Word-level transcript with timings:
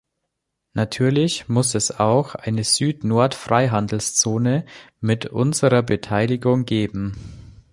Natürlich 0.73 1.47
muss 1.47 1.75
es 1.75 1.99
auch 1.99 2.33
eine 2.33 2.63
Süd-Nord-Freihandelszone 2.63 4.65
mit 4.99 5.27
unserer 5.27 5.83
Beteiligung 5.83 6.65
geben. 6.65 7.15